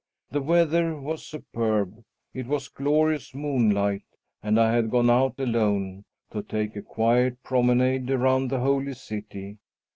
The 0.31 0.41
weather 0.41 0.99
was 0.99 1.23
superb; 1.23 2.03
it 2.33 2.47
was 2.47 2.69
glorious 2.69 3.35
moonlight, 3.35 4.01
and 4.41 4.59
I 4.59 4.73
had 4.73 4.89
gone 4.89 5.11
out 5.11 5.35
alone 5.39 6.05
to 6.31 6.41
take 6.41 6.75
a 6.75 6.81
quiet 6.81 7.43
promenade 7.43 8.09
around 8.09 8.47
the 8.49 8.61
Holy 8.61 8.95
City. 8.95 9.59